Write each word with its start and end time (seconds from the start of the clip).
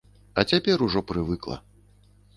А 0.41 0.45
цяпер 0.51 0.85
ужо 0.87 1.05
прывыкла. 1.13 1.57